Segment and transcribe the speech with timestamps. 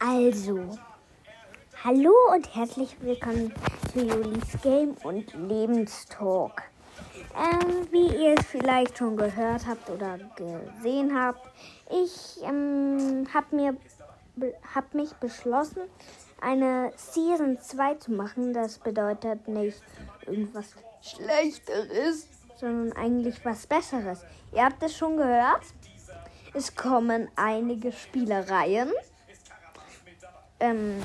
[0.00, 0.78] Also,
[1.82, 3.52] hallo und herzlich willkommen
[3.92, 6.62] zu Julis Game und Lebenstalk.
[7.36, 11.44] Ähm, wie ihr es vielleicht schon gehört habt oder gesehen habt,
[11.90, 13.76] ich ähm, habe mir
[14.72, 15.82] hab mich beschlossen,
[16.40, 18.52] eine Season 2 zu machen.
[18.52, 19.82] Das bedeutet nicht
[20.26, 24.24] irgendwas Schlechteres, sondern eigentlich was Besseres.
[24.54, 25.62] Ihr habt es schon gehört.
[26.54, 28.92] Es kommen einige Spielereien.
[30.60, 31.02] Ähm,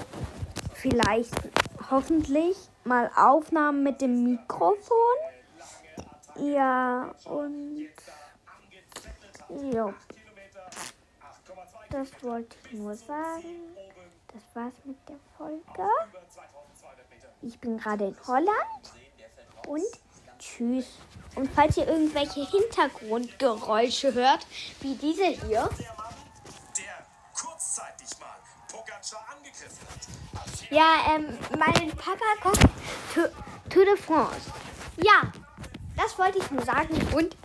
[0.74, 1.34] vielleicht
[1.90, 4.98] hoffentlich mal Aufnahmen mit dem Mikrofon.
[6.40, 7.88] Ja, und
[9.72, 9.94] ja.
[11.90, 13.76] Das wollte ich nur sagen.
[14.34, 15.90] Das war's mit der Folge.
[17.44, 18.94] Ich bin gerade in Holland.
[19.68, 19.84] Und
[20.40, 20.98] tschüss.
[21.36, 24.46] Und falls ihr irgendwelche Hintergrundgeräusche hört,
[24.82, 25.70] wie diese hier.
[30.70, 32.60] Ja, ähm, mein Papa kommt
[33.14, 33.22] to,
[33.70, 34.52] to the France.
[34.98, 35.32] Ja,
[35.96, 37.36] das wollte ich nur sagen und